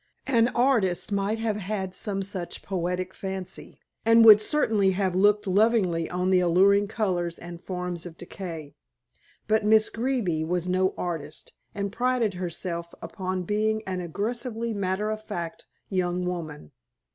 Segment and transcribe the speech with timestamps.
[0.25, 6.09] An artist might have had some such poetic fancy, and would certainly have looked lovingly
[6.09, 8.73] on the alluring colors and forms of decay.
[9.47, 15.23] But Miss Greeby was no artist, and prided herself upon being an aggressively matter of
[15.23, 16.71] fact young woman.